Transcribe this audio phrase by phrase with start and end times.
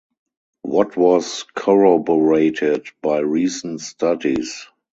[0.63, 4.65] What was corroborated by recent studies.